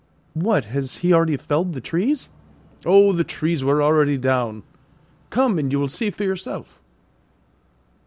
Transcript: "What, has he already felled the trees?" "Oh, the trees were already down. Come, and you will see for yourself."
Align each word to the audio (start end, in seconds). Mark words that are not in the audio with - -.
"What, 0.33 0.65
has 0.65 0.97
he 0.97 1.13
already 1.13 1.37
felled 1.37 1.73
the 1.73 1.79
trees?" 1.79 2.29
"Oh, 2.87 3.11
the 3.11 3.23
trees 3.23 3.63
were 3.63 3.83
already 3.83 4.17
down. 4.17 4.63
Come, 5.29 5.59
and 5.59 5.71
you 5.71 5.79
will 5.79 5.87
see 5.89 6.09
for 6.09 6.23
yourself." 6.23 6.81